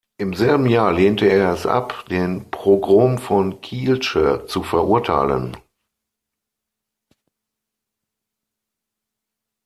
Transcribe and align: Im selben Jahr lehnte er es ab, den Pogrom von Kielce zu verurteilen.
Im 0.17 0.33
selben 0.33 0.65
Jahr 0.65 0.93
lehnte 0.93 1.27
er 1.27 1.53
es 1.53 1.67
ab, 1.67 2.05
den 2.09 2.49
Pogrom 2.49 3.19
von 3.19 3.61
Kielce 3.61 4.47
zu 4.47 4.63
verurteilen. 4.63 5.55